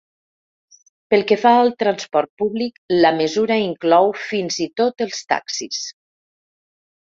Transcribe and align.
Pel 1.13 1.25
que 1.31 1.35
fa 1.41 1.51
al 1.57 1.69
transport 1.83 2.31
públic 2.43 2.79
la 3.03 3.11
mesura 3.19 3.59
inclou 3.67 4.09
fins 4.23 4.59
i 4.67 4.69
tot 4.83 5.05
els 5.09 5.21
taxis. 5.35 5.85